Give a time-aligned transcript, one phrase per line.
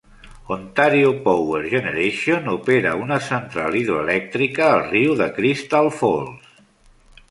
[0.53, 6.55] Ontario Power Generation opera una central hidroelèctrica al riu de Crystal Falls.